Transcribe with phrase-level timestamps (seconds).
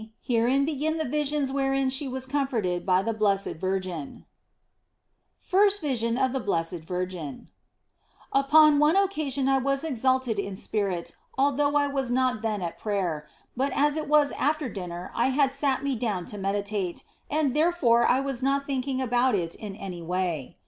[0.23, 4.25] HERE BEGIN THE VISIONS WHEREIN SHE WAS COMFORTED BY THE BLESSED VIRGIN
[5.37, 7.49] FIRST VISION OF THE BLESSED VIRGIN
[8.33, 13.27] UPON one occasion I was exalted in spirit although I was not then at prayer,
[13.55, 18.07] but as it was after dinner I had sat me down to meditate, and therefore
[18.07, 20.57] I was not thinking about it in any way.